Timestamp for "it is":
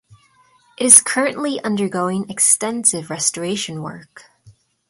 0.79-0.99